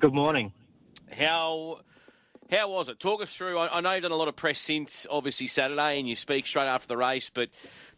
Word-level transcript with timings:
Good 0.00 0.14
morning. 0.14 0.52
How 1.12 1.80
how 2.52 2.70
was 2.70 2.88
it? 2.88 3.00
Talk 3.00 3.20
us 3.20 3.34
through. 3.34 3.58
I, 3.58 3.78
I 3.78 3.80
know 3.80 3.94
you've 3.94 4.02
done 4.02 4.12
a 4.12 4.16
lot 4.16 4.28
of 4.28 4.36
press 4.36 4.60
since 4.60 5.08
obviously 5.10 5.48
Saturday, 5.48 5.98
and 5.98 6.08
you 6.08 6.14
speak 6.14 6.46
straight 6.46 6.68
after 6.68 6.86
the 6.86 6.96
race. 6.96 7.30
But 7.34 7.48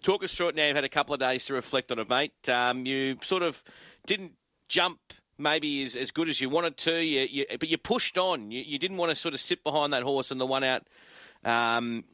talk 0.03 0.25
us 0.25 0.35
through 0.35 0.49
it 0.49 0.55
now. 0.55 0.67
You've 0.67 0.77
had 0.77 0.85
a 0.87 0.89
couple 0.89 1.13
of 1.13 1.21
days 1.21 1.45
to 1.47 1.53
reflect 1.53 1.93
on 1.93 1.99
it, 1.99 2.09
mate. 2.09 2.49
Um, 2.49 2.87
you 2.87 3.19
sort 3.21 3.43
of 3.43 3.63
didn't 4.07 4.33
jump 4.67 4.99
maybe 5.37 5.83
as, 5.83 5.95
as 5.95 6.11
good 6.11 6.31
as 6.31 6.41
you 6.41 6.49
wanted 6.49 6.79
to, 6.79 7.05
you, 7.05 7.29
you, 7.31 7.45
but 7.51 7.69
you 7.69 7.77
pushed 7.77 8.17
on. 8.17 8.51
You, 8.51 8.63
you, 8.63 8.79
didn't 8.79 8.97
want 8.97 9.11
to 9.11 9.17
sort 9.17 9.35
of 9.35 9.41
sit 9.41 9.63
behind 9.63 9.93
that 9.93 10.03
horse 10.03 10.31
in 10.31 10.39
the 10.39 10.47
one 10.47 10.65
out 10.65 10.87
um, 11.45 12.05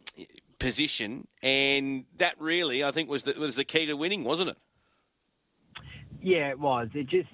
position, 0.59 1.29
and 1.45 2.07
that 2.18 2.34
really, 2.41 2.82
I 2.82 2.91
think, 2.91 3.09
was 3.09 3.23
the, 3.23 3.34
was 3.39 3.55
the 3.55 3.64
key 3.64 3.87
to 3.87 3.95
winning, 3.95 4.25
wasn't 4.25 4.50
it? 4.50 4.57
Yeah, 6.21 6.50
it 6.50 6.59
was. 6.59 6.89
It 6.93 7.07
just 7.07 7.29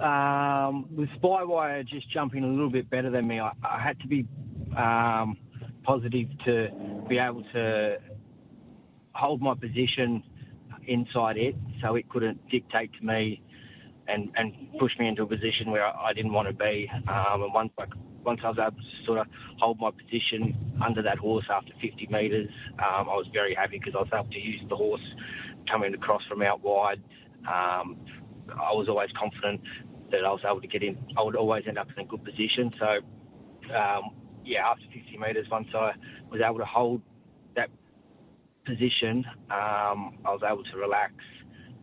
um, 0.00 0.86
with 0.94 1.08
Spywire 1.20 1.86
just 1.86 2.10
jumping 2.10 2.44
a 2.44 2.46
little 2.46 2.70
bit 2.70 2.88
better 2.90 3.10
than 3.10 3.26
me, 3.26 3.40
I, 3.40 3.52
I 3.62 3.82
had 3.82 3.98
to 4.00 4.08
be 4.08 4.26
um, 4.76 5.36
positive 5.84 6.28
to 6.44 6.68
be 7.08 7.18
able 7.18 7.44
to 7.54 7.96
hold 9.14 9.40
my 9.40 9.54
position 9.54 10.22
inside 10.86 11.36
it, 11.36 11.56
so 11.82 11.96
it 11.96 12.08
couldn't 12.08 12.38
dictate 12.50 12.90
to 13.00 13.06
me 13.06 13.42
and, 14.08 14.30
and 14.36 14.52
push 14.78 14.92
me 14.98 15.08
into 15.08 15.22
a 15.22 15.26
position 15.26 15.70
where 15.70 15.84
I, 15.84 16.10
I 16.10 16.12
didn't 16.12 16.32
want 16.32 16.48
to 16.48 16.54
be. 16.54 16.88
Um, 17.08 17.42
and 17.42 17.54
once 17.54 17.72
I, 17.78 17.84
once 18.24 18.40
I 18.44 18.48
was 18.48 18.58
able 18.60 18.76
to 18.76 19.06
sort 19.06 19.18
of 19.18 19.26
hold 19.58 19.80
my 19.80 19.90
position 19.90 20.54
under 20.84 21.02
that 21.02 21.18
horse 21.18 21.46
after 21.50 21.72
50 21.80 22.08
metres, 22.10 22.48
um, 22.78 23.08
I 23.08 23.14
was 23.14 23.26
very 23.32 23.54
happy 23.54 23.78
because 23.78 23.94
I 23.96 24.02
was 24.02 24.10
able 24.12 24.30
to 24.30 24.38
use 24.38 24.60
the 24.68 24.76
horse 24.76 25.00
coming 25.70 25.94
across 25.94 26.22
from 26.28 26.42
out 26.42 26.62
wide. 26.62 27.02
Um, 27.48 27.96
I 28.50 28.72
was 28.72 28.88
always 28.88 29.10
confident 29.18 29.60
that 30.10 30.24
I 30.24 30.30
was 30.30 30.40
able 30.44 30.60
to 30.60 30.66
get 30.66 30.82
in. 30.82 30.98
I 31.16 31.22
would 31.22 31.36
always 31.36 31.64
end 31.66 31.78
up 31.78 31.88
in 31.96 32.04
a 32.04 32.06
good 32.06 32.24
position. 32.24 32.70
So, 32.78 32.86
um, 33.74 34.10
yeah, 34.44 34.68
after 34.68 34.84
50 34.92 35.18
metres, 35.18 35.46
once 35.50 35.68
I 35.74 35.92
was 36.30 36.40
able 36.40 36.58
to 36.58 36.64
hold 36.64 37.02
that 37.56 37.70
position, 38.64 39.24
um, 39.50 40.18
I 40.24 40.30
was 40.32 40.42
able 40.44 40.64
to 40.64 40.76
relax 40.76 41.12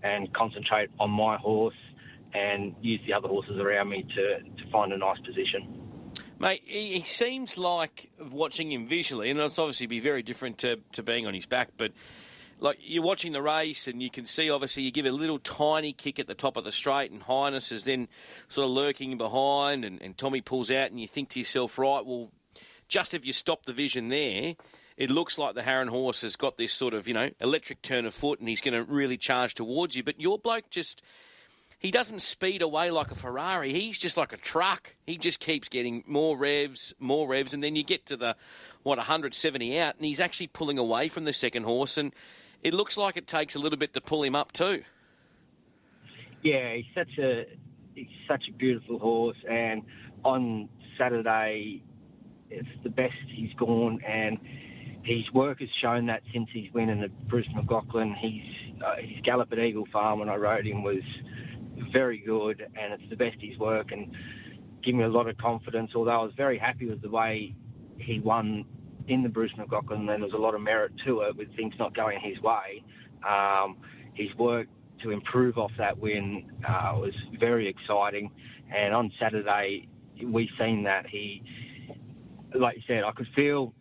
and 0.03 0.33
concentrate 0.33 0.89
on 0.99 1.09
my 1.09 1.37
horse 1.37 1.75
and 2.33 2.75
use 2.81 2.99
the 3.05 3.13
other 3.13 3.27
horses 3.27 3.59
around 3.59 3.89
me 3.89 4.05
to, 4.15 4.39
to 4.39 4.71
find 4.71 4.91
a 4.91 4.97
nice 4.97 5.19
position. 5.19 5.83
Mate, 6.39 6.61
he, 6.65 7.01
seems 7.03 7.57
like 7.57 8.09
watching 8.19 8.71
him 8.71 8.87
visually, 8.87 9.29
and 9.29 9.39
it's 9.39 9.59
obviously 9.59 9.87
be 9.87 9.99
very 9.99 10.23
different 10.23 10.57
to, 10.59 10.77
to 10.93 11.03
being 11.03 11.25
on 11.25 11.33
his 11.33 11.45
back, 11.45 11.69
but 11.77 11.93
like 12.59 12.77
you're 12.81 13.03
watching 13.03 13.33
the 13.33 13.41
race 13.41 13.87
and 13.87 14.01
you 14.01 14.09
can 14.09 14.25
see 14.25 14.49
obviously 14.49 14.83
you 14.83 14.91
give 14.91 15.05
a 15.05 15.11
little 15.11 15.39
tiny 15.39 15.93
kick 15.93 16.19
at 16.19 16.27
the 16.27 16.33
top 16.33 16.57
of 16.57 16.63
the 16.63 16.71
straight 16.71 17.11
and 17.11 17.23
Highness 17.23 17.71
is 17.71 17.83
then 17.83 18.07
sort 18.47 18.65
of 18.65 18.71
lurking 18.71 19.17
behind 19.17 19.85
and, 19.85 20.01
and 20.01 20.17
Tommy 20.17 20.41
pulls 20.41 20.71
out 20.71 20.91
and 20.91 20.99
you 20.99 21.07
think 21.07 21.29
to 21.29 21.39
yourself, 21.39 21.77
right, 21.77 22.05
well, 22.05 22.31
just 22.87 23.13
if 23.13 23.25
you 23.25 23.33
stop 23.33 23.65
the 23.65 23.73
vision 23.73 24.09
there, 24.09 24.55
it 24.97 25.09
looks 25.09 25.37
like 25.37 25.55
the 25.55 25.61
Harron 25.61 25.89
horse 25.89 26.21
has 26.21 26.35
got 26.35 26.57
this 26.57 26.73
sort 26.73 26.93
of, 26.93 27.07
you 27.07 27.13
know, 27.13 27.31
electric 27.39 27.81
turn 27.81 28.05
of 28.05 28.13
foot 28.13 28.39
and 28.39 28.47
he's 28.47 28.61
going 28.61 28.73
to 28.73 28.83
really 28.83 29.17
charge 29.17 29.55
towards 29.55 29.95
you. 29.95 30.03
But 30.03 30.19
your 30.19 30.37
bloke 30.37 30.69
just 30.69 31.01
he 31.83 31.91
doesn't 31.91 32.21
speed 32.21 32.61
away 32.61 32.91
like 32.91 33.11
a 33.11 33.15
Ferrari. 33.15 33.73
He's 33.73 33.99
just 33.99 34.15
like 34.15 34.31
a 34.31 34.37
truck. 34.37 34.95
He 35.05 35.17
just 35.17 35.41
keeps 35.41 35.67
getting 35.67 36.01
more 36.07 36.37
revs, 36.37 36.93
more 36.97 37.27
revs, 37.27 37.53
and 37.53 37.61
then 37.61 37.75
you 37.75 37.83
get 37.83 38.05
to 38.05 38.15
the 38.15 38.37
what 38.83 38.97
170 38.97 39.79
out, 39.79 39.95
and 39.95 40.05
he's 40.05 40.19
actually 40.19 40.47
pulling 40.47 40.77
away 40.77 41.07
from 41.07 41.25
the 41.25 41.33
second 41.33 41.63
horse, 41.63 41.97
and 41.97 42.13
it 42.61 42.73
looks 42.73 42.97
like 42.97 43.17
it 43.17 43.27
takes 43.27 43.55
a 43.55 43.59
little 43.59 43.77
bit 43.77 43.93
to 43.93 44.01
pull 44.01 44.23
him 44.23 44.35
up 44.35 44.51
too. 44.51 44.83
Yeah, 46.41 46.75
he's 46.75 46.85
such 46.93 47.17
a 47.17 47.45
he's 47.95 48.07
such 48.27 48.43
a 48.49 48.53
beautiful 48.53 48.99
horse, 48.99 49.37
and 49.49 49.83
on 50.23 50.69
Saturday, 50.97 51.83
it's 52.49 52.67
the 52.83 52.89
best 52.89 53.13
he's 53.27 53.53
gone, 53.53 54.01
and 54.05 54.37
his 55.03 55.29
work 55.33 55.59
has 55.59 55.69
shown 55.81 56.05
that 56.07 56.21
since 56.33 56.49
he's 56.53 56.69
in 56.73 57.01
the 57.01 57.09
Bruce 57.27 57.47
McLachlan. 57.55 58.15
He's 58.17 58.43
uh, 58.83 58.95
his 59.01 59.21
gallop 59.23 59.51
at 59.51 59.59
Eagle 59.59 59.87
Farm 59.91 60.19
when 60.19 60.29
I 60.29 60.35
rode 60.35 60.65
him 60.65 60.83
was 60.83 61.03
very 61.91 62.19
good, 62.19 62.61
and 62.61 62.93
it's 62.93 63.09
the 63.09 63.15
best 63.15 63.37
he's 63.39 63.57
work 63.57 63.91
and 63.91 64.13
give 64.83 64.95
me 64.95 65.03
a 65.03 65.09
lot 65.09 65.27
of 65.27 65.37
confidence. 65.37 65.91
Although 65.95 66.21
I 66.21 66.23
was 66.23 66.33
very 66.35 66.57
happy 66.57 66.85
with 66.85 67.01
the 67.01 67.09
way 67.09 67.55
he 67.97 68.19
won 68.19 68.65
in 69.07 69.23
the 69.23 69.29
Bruce 69.29 69.51
McLachlan, 69.57 69.99
and 69.99 70.09
there 70.09 70.19
was 70.19 70.33
a 70.33 70.37
lot 70.37 70.55
of 70.55 70.61
merit 70.61 70.91
to 71.05 71.21
it 71.21 71.35
with 71.35 71.53
things 71.55 71.73
not 71.77 71.95
going 71.95 72.19
his 72.21 72.41
way. 72.41 72.83
Um, 73.27 73.77
his 74.13 74.33
work 74.37 74.67
to 75.01 75.11
improve 75.11 75.57
off 75.57 75.71
that 75.77 75.97
win 75.97 76.51
uh, 76.67 76.93
was 76.95 77.13
very 77.39 77.67
exciting, 77.67 78.31
and 78.73 78.93
on 78.93 79.11
Saturday 79.19 79.87
we 80.23 80.49
seen 80.59 80.83
that 80.83 81.07
he, 81.07 81.43
like 82.55 82.77
you 82.77 82.83
said, 82.87 83.03
I 83.03 83.11
could 83.11 83.27
feel. 83.35 83.73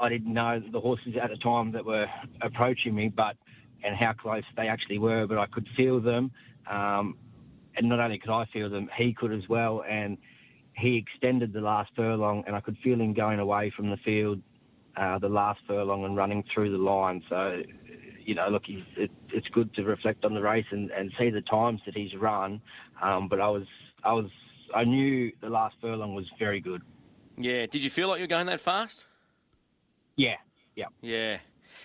I 0.00 0.08
didn't 0.08 0.32
know 0.32 0.60
the 0.72 0.80
horses 0.80 1.14
at 1.20 1.30
the 1.30 1.36
time 1.36 1.72
that 1.72 1.84
were 1.84 2.06
approaching 2.42 2.94
me, 2.94 3.08
but 3.08 3.36
and 3.84 3.96
how 3.96 4.12
close 4.12 4.42
they 4.56 4.68
actually 4.68 4.98
were, 4.98 5.26
but 5.26 5.38
I 5.38 5.46
could 5.46 5.66
feel 5.76 6.00
them. 6.00 6.30
Um, 6.68 7.16
and 7.76 7.88
not 7.88 8.00
only 8.00 8.18
could 8.18 8.30
I 8.30 8.46
feel 8.52 8.68
them, 8.70 8.88
he 8.96 9.12
could 9.12 9.32
as 9.32 9.48
well. 9.48 9.84
And 9.88 10.16
he 10.76 10.96
extended 10.96 11.52
the 11.52 11.60
last 11.60 11.90
furlong, 11.96 12.44
and 12.46 12.54
I 12.54 12.60
could 12.60 12.76
feel 12.84 13.00
him 13.00 13.14
going 13.14 13.38
away 13.38 13.72
from 13.74 13.90
the 13.90 13.96
field, 13.98 14.40
uh, 14.96 15.18
the 15.18 15.28
last 15.28 15.60
furlong, 15.66 16.04
and 16.04 16.16
running 16.16 16.44
through 16.52 16.70
the 16.70 16.78
line. 16.78 17.22
So, 17.28 17.62
you 18.22 18.34
know, 18.34 18.48
look, 18.48 18.64
it, 18.68 19.10
it's 19.32 19.48
good 19.48 19.74
to 19.74 19.84
reflect 19.84 20.24
on 20.24 20.34
the 20.34 20.42
race 20.42 20.66
and, 20.70 20.90
and 20.90 21.12
see 21.18 21.30
the 21.30 21.40
times 21.42 21.80
that 21.86 21.96
he's 21.96 22.14
run. 22.14 22.60
Um, 23.02 23.28
but 23.28 23.40
I 23.40 23.48
was, 23.48 23.64
I 24.04 24.12
was, 24.12 24.26
I 24.74 24.84
knew 24.84 25.32
the 25.40 25.48
last 25.48 25.76
furlong 25.80 26.14
was 26.14 26.26
very 26.38 26.60
good. 26.60 26.82
Yeah. 27.38 27.66
Did 27.66 27.82
you 27.82 27.90
feel 27.90 28.08
like 28.08 28.18
you 28.18 28.24
were 28.24 28.28
going 28.28 28.46
that 28.46 28.60
fast? 28.60 29.06
Yeah. 30.16 30.36
Yeah. 30.74 30.86
Yeah. 31.00 31.38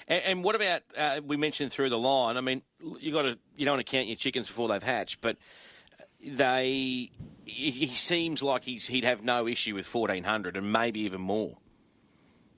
And, 0.07 0.24
and 0.24 0.44
what 0.44 0.56
about 0.56 0.81
uh, 0.97 1.22
we 1.25 1.38
mentioned 1.38 1.72
through 1.72 1.90
the 1.90 2.00
line? 2.00 2.38
I 2.38 2.41
mean, 2.41 2.62
you 3.00 3.12
got 3.12 3.24
to 3.24 3.38
you 3.56 3.66
don't 3.66 3.75
want 3.75 3.85
to 3.85 3.91
count 3.91 4.07
your 4.07 4.16
chickens 4.16 4.47
before 4.47 4.68
they've 4.68 4.81
hatched, 4.81 5.22
but 5.22 5.38
they 6.25 7.12
he 7.51 7.88
seems 7.88 8.41
like 8.41 8.63
he's 8.63 8.88
he'd 8.88 9.03
have 9.03 9.23
no 9.23 9.47
issue 9.47 9.75
with 9.75 9.85
fourteen 9.85 10.23
hundred 10.23 10.57
and 10.57 10.72
maybe 10.72 11.01
even 11.01 11.22
more. 11.22 11.57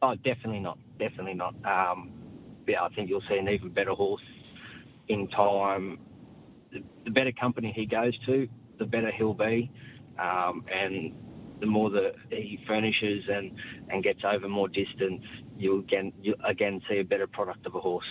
Oh, 0.01 0.15
definitely 0.15 0.59
not. 0.59 0.77
Definitely 0.99 1.35
not. 1.35 1.55
Um, 1.65 2.11
yeah, 2.67 2.83
I 2.83 2.89
think 2.89 3.09
you'll 3.09 3.23
see 3.29 3.37
an 3.37 3.49
even 3.49 3.69
better 3.69 3.91
horse 3.91 4.21
in 5.07 5.27
time. 5.29 5.99
The, 6.71 6.83
the 7.05 7.11
better 7.11 7.31
company 7.31 7.71
he 7.75 7.85
goes 7.85 8.17
to, 8.25 8.47
the 8.79 8.85
better 8.85 9.11
he'll 9.11 9.33
be, 9.33 9.71
um, 10.19 10.65
and 10.73 11.13
the 11.59 11.67
more 11.67 11.89
that 11.91 12.15
he 12.29 12.59
furnishes 12.67 13.23
and, 13.29 13.51
and 13.89 14.03
gets 14.03 14.19
over 14.25 14.49
more 14.49 14.67
distance, 14.67 15.23
you'll 15.57 15.79
again 15.79 16.11
you 16.21 16.35
again 16.45 16.81
see 16.89 16.99
a 16.99 17.03
better 17.03 17.27
product 17.27 17.65
of 17.65 17.75
a 17.75 17.79
horse. 17.79 18.05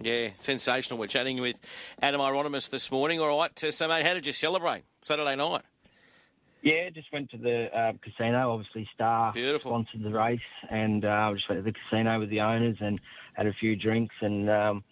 Yeah, 0.00 0.28
sensational. 0.36 0.98
We're 0.98 1.06
chatting 1.06 1.40
with 1.40 1.56
Adam 2.00 2.20
Hyeronimus 2.20 2.70
this 2.70 2.92
morning. 2.92 3.20
All 3.20 3.38
right, 3.38 3.58
so 3.58 3.88
mate, 3.88 4.06
how 4.06 4.14
did 4.14 4.26
you 4.26 4.32
celebrate 4.32 4.84
Saturday 5.02 5.34
night? 5.34 5.62
Yeah, 6.62 6.90
just 6.90 7.12
went 7.12 7.30
to 7.30 7.38
the 7.38 7.66
uh, 7.76 7.92
casino. 8.02 8.52
Obviously, 8.52 8.88
Star 8.94 9.32
Beautiful. 9.32 9.70
sponsored 9.70 10.02
the 10.02 10.16
race, 10.16 10.40
and 10.70 11.04
uh, 11.04 11.32
just 11.34 11.48
went 11.48 11.64
to 11.64 11.70
the 11.70 11.76
casino 11.78 12.18
with 12.18 12.30
the 12.30 12.40
owners 12.40 12.76
and 12.80 13.00
had 13.34 13.46
a 13.46 13.52
few 13.52 13.76
drinks. 13.76 14.14
And 14.20 14.50
um, 14.50 14.84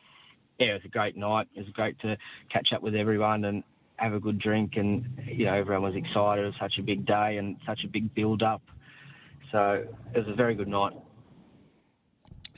yeah, 0.58 0.68
it 0.68 0.72
was 0.74 0.82
a 0.84 0.88
great 0.88 1.16
night. 1.16 1.48
It 1.54 1.60
was 1.60 1.68
great 1.70 1.98
to 2.00 2.16
catch 2.52 2.68
up 2.74 2.82
with 2.82 2.94
everyone 2.94 3.44
and 3.44 3.64
have 3.96 4.12
a 4.12 4.20
good 4.20 4.38
drink. 4.38 4.72
And 4.76 5.06
you 5.26 5.46
know, 5.46 5.54
everyone 5.54 5.82
was 5.82 5.96
excited. 5.96 6.42
It 6.42 6.46
was 6.46 6.54
such 6.60 6.74
a 6.78 6.82
big 6.82 7.04
day 7.04 7.38
and 7.38 7.56
such 7.66 7.80
a 7.84 7.88
big 7.88 8.14
build 8.14 8.42
up. 8.42 8.62
So 9.50 9.84
it 10.14 10.18
was 10.18 10.28
a 10.28 10.34
very 10.34 10.54
good 10.54 10.68
night 10.68 10.92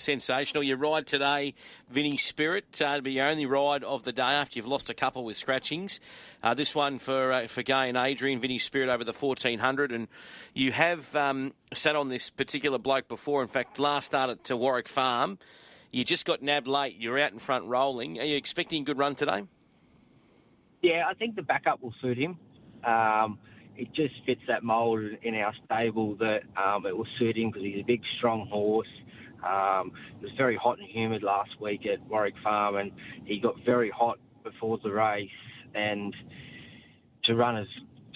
sensational. 0.01 0.63
Your 0.63 0.77
ride 0.77 1.07
today, 1.07 1.55
Vinny 1.89 2.17
Spirit, 2.17 2.81
uh, 2.81 2.97
to 2.97 3.03
be 3.03 3.13
your 3.13 3.27
only 3.27 3.47
ride 3.47 3.85
of 3.85 4.05
the 4.05 4.13
day 4.13 4.23
after 4.23 4.59
you've 4.59 4.67
lost 4.67 4.91
a 4.91 4.95
couple 4.95 5.25
with 5.25 5.37
scratchings. 5.37 6.01
Uh, 6.43 6.55
this 6.55 6.75
one 6.75 6.99
for 6.99 7.33
uh, 7.33 7.47
for 7.47 7.63
Gai 7.63 7.87
and 7.87 7.97
Adrian, 7.97 8.41
Vinny 8.41 8.59
Spirit 8.59 8.89
over 8.89 9.05
the 9.05 9.13
1400. 9.13 9.93
And 9.93 10.09
you 10.55 10.73
have 10.73 11.15
um, 11.15 11.53
sat 11.73 11.97
on 11.97 12.09
this 12.09 12.31
particular 12.31 12.79
bloke 12.79 13.09
before. 13.09 13.43
In 13.43 13.49
fact, 13.49 13.79
last 13.79 14.07
started 14.07 14.45
to 14.45 14.57
Warwick 14.57 14.89
Farm. 14.89 15.39
You 15.91 16.05
just 16.05 16.27
got 16.27 16.43
nabbed 16.43 16.69
late. 16.69 16.97
You're 16.99 17.19
out 17.19 17.33
in 17.33 17.39
front 17.39 17.65
rolling. 17.65 18.21
Are 18.21 18.25
you 18.25 18.37
expecting 18.37 18.83
a 18.83 18.85
good 18.85 18.99
run 18.99 19.15
today? 19.15 19.45
Yeah, 20.83 21.05
I 21.09 21.15
think 21.15 21.35
the 21.35 21.43
backup 21.43 21.83
will 21.83 21.95
suit 22.01 22.19
him. 22.19 22.39
Um, 22.85 23.39
it 23.79 23.93
just 23.95 24.15
fits 24.27 24.41
that 24.49 24.65
mould 24.65 25.01
in 25.23 25.35
our 25.37 25.55
stable 25.65 26.17
that 26.17 26.41
um, 26.57 26.85
it 26.85 26.97
will 26.97 27.07
suit 27.19 27.37
him 27.37 27.51
because 27.51 27.63
he's 27.63 27.81
a 27.81 27.87
big, 27.87 28.03
strong 28.19 28.47
horse. 28.49 28.89
Um, 29.47 29.93
it 30.21 30.23
was 30.23 30.33
very 30.37 30.57
hot 30.57 30.79
and 30.79 30.89
humid 30.89 31.23
last 31.23 31.51
week 31.61 31.87
at 31.87 32.01
Warwick 32.09 32.35
Farm, 32.43 32.77
and 32.77 32.91
he 33.25 33.41
got 33.41 33.55
very 33.65 33.91
hot 33.91 34.19
before 34.43 34.79
the 34.83 34.91
race. 34.91 35.29
And 35.75 36.15
to 37.25 37.35
run 37.35 37.57
as 37.57 37.67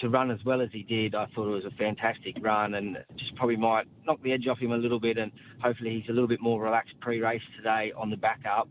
to 0.00 0.08
run 0.08 0.30
as 0.32 0.38
well 0.44 0.60
as 0.60 0.68
he 0.72 0.82
did, 0.82 1.14
I 1.14 1.26
thought 1.26 1.46
it 1.46 1.54
was 1.54 1.64
a 1.64 1.76
fantastic 1.76 2.36
run, 2.40 2.74
and 2.74 2.98
just 3.16 3.34
probably 3.36 3.56
might 3.56 3.84
knock 4.04 4.20
the 4.22 4.32
edge 4.32 4.46
off 4.50 4.58
him 4.58 4.72
a 4.72 4.76
little 4.76 5.00
bit. 5.00 5.16
And 5.16 5.30
hopefully, 5.62 6.00
he's 6.00 6.08
a 6.08 6.12
little 6.12 6.28
bit 6.28 6.40
more 6.40 6.60
relaxed 6.60 6.94
pre-race 7.00 7.42
today 7.56 7.92
on 7.96 8.10
the 8.10 8.16
back 8.16 8.40
up, 8.50 8.68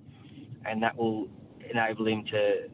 and 0.66 0.84
that 0.84 0.98
will 0.98 1.28
enable 1.70 2.08
him 2.08 2.26
to 2.32 2.68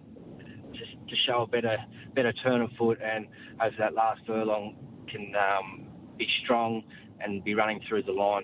to, 0.74 1.16
show 1.26 1.44
a 1.44 1.48
better 1.48 1.78
better 2.16 2.34
turn 2.44 2.62
of 2.62 2.70
foot 2.78 3.00
and 3.02 3.28
over 3.62 3.76
that 3.80 3.94
last 3.94 4.22
furlong 4.28 4.76
can 5.10 5.32
um, 5.36 5.88
be 6.18 6.28
strong 6.44 6.84
and 7.20 7.44
be 7.44 7.54
running 7.54 7.80
through 7.88 8.04
the 8.04 8.12
line. 8.12 8.44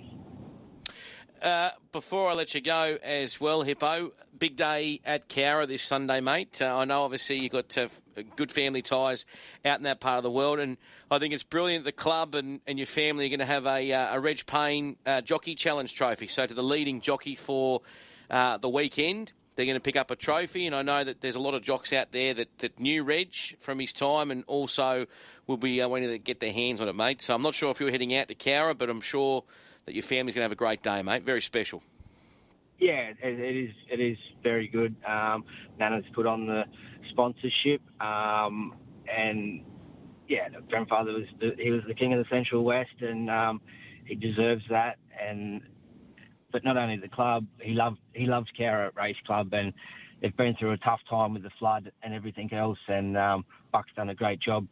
Uh, 1.44 1.72
before 1.92 2.30
I 2.30 2.36
let 2.36 2.56
you 2.56 2.62
go 2.62 2.98
as 3.04 3.38
well, 3.42 3.64
Hippo, 3.64 4.14
big 4.40 4.56
day 4.56 5.02
at 5.04 5.28
Cowra 5.28 5.68
this 5.68 5.84
Sunday, 5.84 6.22
mate. 6.22 6.62
Uh, 6.62 6.74
I 6.74 6.86
know 6.86 7.04
obviously 7.04 7.38
you've 7.38 7.52
got 7.52 7.78
uh, 7.78 7.90
good 8.38 8.50
family 8.50 8.82
ties 8.82 9.26
out 9.66 9.78
in 9.78 9.84
that 9.84 10.00
part 10.00 10.16
of 10.16 10.24
the 10.24 10.32
world, 10.32 10.60
and 10.60 10.78
I 11.12 11.20
think 11.20 11.34
it's 11.34 11.44
brilliant 11.44 11.84
the 11.84 11.92
club 11.92 12.34
and, 12.34 12.62
and 12.66 12.80
your 12.80 12.86
family 12.86 13.26
are 13.26 13.30
going 13.30 13.40
to 13.40 13.46
have 13.46 13.68
a, 13.68 13.92
uh, 13.92 14.16
a 14.16 14.22
Reg 14.22 14.46
Payne 14.46 14.96
uh, 15.06 15.20
Jockey 15.20 15.54
Challenge 15.54 15.94
trophy. 15.94 16.28
So 16.28 16.46
to 16.46 16.54
the 16.54 16.64
leading 16.64 17.02
jockey 17.02 17.36
for 17.36 17.82
uh, 18.30 18.56
the 18.56 18.70
weekend, 18.70 19.34
they're 19.56 19.66
going 19.66 19.76
to 19.76 19.82
pick 19.82 19.98
up 19.98 20.12
a 20.12 20.16
trophy, 20.16 20.66
and 20.66 20.74
I 20.74 20.82
know 20.82 21.04
that 21.04 21.20
there's 21.20 21.36
a 21.36 21.42
lot 21.42 21.56
of 21.56 21.62
jocks 21.62 21.92
out 21.92 22.14
there 22.14 22.34
that, 22.36 22.58
that 22.60 22.80
knew 22.80 23.04
Reg 23.04 23.34
from 23.60 23.80
his 23.80 23.92
time 23.92 24.32
and 24.32 24.46
also 24.48 25.08
will 25.46 25.58
be 25.58 25.82
uh, 25.82 25.90
wanting 25.90 26.10
to 26.10 26.20
get 26.20 26.40
their 26.40 26.54
hands 26.54 26.80
on 26.80 26.88
it, 26.88 26.96
mate. 26.96 27.22
So 27.22 27.36
I'm 27.36 27.42
not 27.42 27.54
sure 27.54 27.70
if 27.70 27.82
you're 27.82 27.92
heading 27.92 28.16
out 28.16 28.30
to 28.30 28.36
Cowra, 28.36 28.78
but 28.78 28.90
I'm 28.90 29.02
sure 29.02 29.44
that 29.86 29.94
your 29.94 30.04
family's 30.04 30.36
going 30.36 30.42
to 30.42 30.46
have 30.46 30.52
a 30.52 30.56
great 30.56 30.82
day, 30.82 31.02
mate. 31.02 31.24
Very 31.24 31.42
special. 31.42 31.82
Yeah, 32.80 33.12
it, 33.22 33.40
it 33.40 33.56
is. 33.56 33.76
It 33.90 34.00
is 34.00 34.18
very 34.42 34.68
good. 34.68 34.96
Um, 35.08 35.46
Nana's 35.80 36.06
put 36.14 36.26
on 36.26 36.48
the 36.48 36.64
sponsorship, 37.12 37.82
um, 38.02 38.76
and 39.08 39.64
yeah, 40.28 40.50
grandfather 40.70 41.14
was 41.14 41.26
the, 41.40 41.52
he 41.58 41.70
was 41.70 41.82
the 41.88 41.94
king 41.94 42.14
of 42.14 42.20
the 42.20 42.26
Central 42.30 42.64
West, 42.64 42.96
and 43.02 43.30
um, 43.30 43.62
he 44.06 44.16
deserves 44.16 44.64
that. 44.70 44.98
And 45.22 45.62
but 46.52 46.64
not 46.64 46.78
only 46.78 46.98
the 46.98 47.08
club, 47.10 47.46
he 47.62 47.74
loved 47.74 48.00
he 48.14 48.26
loves 48.26 48.48
Cowra 48.60 48.94
Race 48.96 49.16
Club, 49.26 49.54
and 49.54 49.74
they've 50.22 50.36
been 50.36 50.56
through 50.56 50.72
a 50.72 50.78
tough 50.78 51.02
time 51.10 51.34
with 51.34 51.44
the 51.44 51.52
flood 51.60 51.92
and 52.02 52.14
everything 52.14 52.52
else. 52.54 52.80
And 52.88 53.18
um, 53.18 53.46
Buck's 53.72 53.92
done 53.96 54.10
a 54.10 54.16
great 54.16 54.40
job 54.40 54.68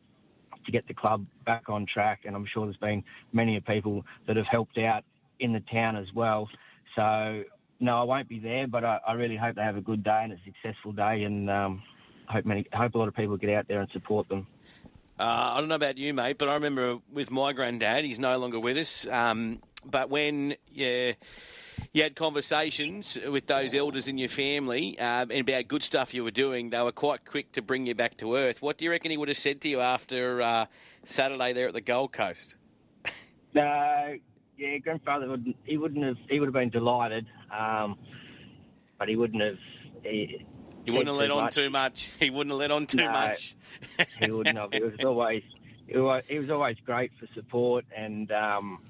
to 0.65 0.71
get 0.71 0.87
the 0.87 0.93
club 0.93 1.25
back 1.45 1.69
on 1.69 1.85
track, 1.85 2.21
and 2.25 2.35
I'm 2.35 2.45
sure 2.45 2.65
there's 2.65 2.77
been 2.77 3.03
many 3.33 3.59
people 3.59 4.05
that 4.27 4.37
have 4.37 4.47
helped 4.47 4.77
out 4.77 5.03
in 5.39 5.53
the 5.53 5.61
town 5.71 5.95
as 5.95 6.07
well. 6.13 6.49
So 6.95 7.43
no, 7.79 7.97
I 7.99 8.03
won't 8.03 8.29
be 8.29 8.39
there, 8.39 8.67
but 8.67 8.83
I, 8.83 8.99
I 9.07 9.13
really 9.13 9.35
hope 9.35 9.55
they 9.55 9.63
have 9.63 9.77
a 9.77 9.81
good 9.81 10.03
day 10.03 10.21
and 10.23 10.33
a 10.33 10.37
successful 10.45 10.91
day, 10.91 11.23
and 11.23 11.49
um, 11.49 11.81
hope 12.27 12.45
many 12.45 12.65
hope 12.73 12.95
a 12.95 12.97
lot 12.97 13.07
of 13.07 13.15
people 13.15 13.37
get 13.37 13.49
out 13.49 13.67
there 13.67 13.81
and 13.81 13.89
support 13.91 14.29
them. 14.29 14.47
Uh, 15.19 15.53
I 15.53 15.59
don't 15.59 15.69
know 15.69 15.75
about 15.75 15.97
you, 15.97 16.13
mate, 16.13 16.37
but 16.37 16.49
I 16.49 16.53
remember 16.55 16.99
with 17.11 17.29
my 17.29 17.53
granddad. 17.53 18.05
He's 18.05 18.19
no 18.19 18.37
longer 18.37 18.59
with 18.59 18.77
us. 18.77 19.05
Um, 19.07 19.61
but 19.85 20.09
when 20.09 20.55
yeah, 20.71 21.13
you 21.93 22.03
had 22.03 22.15
conversations 22.15 23.17
with 23.29 23.47
those 23.47 23.73
elders 23.73 24.07
in 24.07 24.17
your 24.17 24.29
family 24.29 24.97
um, 24.99 25.29
and 25.29 25.47
about 25.47 25.67
good 25.67 25.83
stuff 25.83 26.13
you 26.13 26.23
were 26.23 26.31
doing, 26.31 26.69
they 26.69 26.81
were 26.81 26.91
quite 26.91 27.25
quick 27.25 27.51
to 27.51 27.61
bring 27.61 27.85
you 27.85 27.93
back 27.93 28.15
to 28.17 28.35
earth. 28.35 28.61
What 28.61 28.77
do 28.77 28.85
you 28.85 28.91
reckon 28.91 29.11
he 29.11 29.17
would 29.17 29.27
have 29.27 29.37
said 29.37 29.59
to 29.61 29.67
you 29.67 29.81
after 29.81 30.41
uh, 30.41 30.65
Saturday 31.03 31.51
there 31.53 31.67
at 31.67 31.73
the 31.73 31.81
Gold 31.81 32.11
Coast? 32.11 32.55
No, 33.53 34.15
yeah, 34.55 34.77
grandfather 34.77 35.27
would 35.27 35.53
he 35.65 35.75
wouldn't 35.75 36.05
have 36.05 36.15
he 36.29 36.39
would 36.39 36.45
have 36.45 36.53
been 36.53 36.69
delighted, 36.69 37.25
um, 37.53 37.97
but 38.97 39.09
he 39.09 39.17
wouldn't 39.17 39.43
have. 39.43 39.57
He, 40.03 40.45
he 40.85 40.91
wouldn't 40.91 41.09
have 41.09 41.17
let 41.17 41.31
on 41.31 41.43
much. 41.43 41.55
too 41.55 41.69
much. 41.69 42.11
He 42.17 42.29
wouldn't 42.29 42.51
have 42.51 42.59
let 42.59 42.71
on 42.71 42.87
too 42.87 42.99
no, 42.99 43.11
much. 43.11 43.57
he 44.19 44.31
wouldn't 44.31 44.57
have. 44.57 44.69
It 44.71 44.83
was 44.83 44.93
always 45.03 45.43
it 45.89 45.99
was, 45.99 46.49
always 46.49 46.77
great 46.85 47.11
for 47.19 47.27
support, 47.33 47.83
and 47.93 48.31
um, 48.31 48.81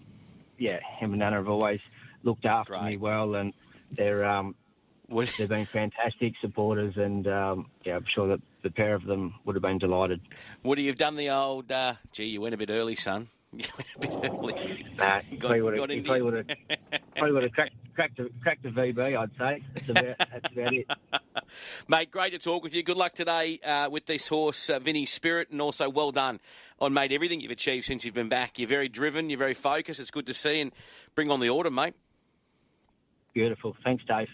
yeah, 0.60 0.80
him 1.00 1.14
and 1.14 1.22
Nana 1.22 1.38
have 1.38 1.50
always 1.50 1.80
looked 2.24 2.44
That's 2.44 2.62
after 2.62 2.74
great. 2.74 2.84
me 2.84 2.98
well, 2.98 3.36
and 3.36 3.54
they're 3.96 4.24
um, 4.26 4.56
they've 5.38 5.50
been 5.50 5.66
fantastic 5.66 6.34
supporters, 6.42 6.96
and 6.98 7.28
um, 7.28 7.68
yeah, 7.84 7.96
I'm 7.98 8.06
sure 8.14 8.28
that 8.30 8.42
the 8.64 8.70
pair 8.72 8.96
of 8.96 9.04
them 9.06 9.34
would 9.46 9.56
have 9.56 9.64
been 9.64 9.78
delighted. 9.80 10.22
Would 10.64 10.80
you've 10.80 10.96
done 10.98 11.16
the 11.16 11.30
old? 11.30 11.72
Uh, 11.72 11.96
gee, 12.12 12.26
you 12.26 12.42
went 12.42 12.54
a 12.54 12.58
bit 12.58 12.70
early, 12.70 12.96
son. 12.96 13.28
You 13.54 13.66
went 13.78 13.90
a 13.96 14.00
bit 14.00 14.32
early. 14.32 14.86
Nah, 14.98 15.20
Got- 15.38 15.40
probably 15.42 15.62
would 15.62 15.78
have, 15.78 16.06
probably 16.06 16.18
you. 16.20 16.24
would 16.24 16.34
have, 16.36 16.48
probably 17.18 17.32
would 17.34 17.44
have 17.44 17.52
cracked, 17.52 17.76
cracked, 17.94 18.20
a, 18.20 18.30
cracked 18.42 18.66
a 18.66 18.70
VB, 18.70 19.18
I'd 19.18 19.30
say. 19.38 19.64
That's 19.74 19.90
about, 19.90 20.18
that's 20.18 20.54
about 20.54 20.74
it. 20.74 20.88
Mate, 21.90 22.12
great 22.12 22.32
to 22.32 22.40
talk 22.40 22.64
with 22.64 22.74
you. 22.74 22.82
Good 22.82 22.96
luck 22.96 23.14
today 23.14 23.60
uh, 23.66 23.90
with 23.90 24.06
this 24.06 24.30
horse, 24.30 24.70
uh, 24.70 24.80
Vinny 24.80 25.06
Spirit, 25.06 25.50
and 25.52 25.62
also 25.62 25.90
well 25.90 26.12
done 26.14 26.40
on, 26.80 26.94
mate, 26.94 27.12
everything 27.12 27.42
you've 27.42 27.52
achieved 27.52 27.84
since 27.86 28.06
you've 28.06 28.14
been 28.14 28.30
back. 28.30 28.58
You're 28.58 28.70
very 28.70 28.88
driven, 28.88 29.30
you're 29.30 29.38
very 29.38 29.54
focused. 29.54 30.00
It's 30.00 30.12
good 30.12 30.28
to 30.28 30.34
see, 30.34 30.62
and 30.62 30.72
bring 31.14 31.30
on 31.30 31.42
the 31.42 31.50
order, 31.50 31.70
mate. 31.70 31.94
Beautiful. 33.34 33.76
Thanks, 33.84 34.04
Dave. 34.08 34.28